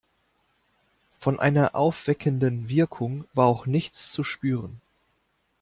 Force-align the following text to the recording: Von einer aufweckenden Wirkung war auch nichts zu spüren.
Von 1.19 1.39
einer 1.39 1.75
aufweckenden 1.75 2.69
Wirkung 2.69 3.25
war 3.35 3.45
auch 3.45 3.67
nichts 3.67 4.09
zu 4.11 4.23
spüren. 4.23 4.81